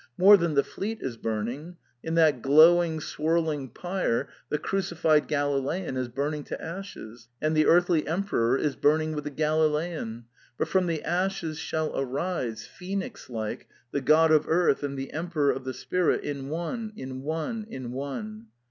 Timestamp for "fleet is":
0.63-1.15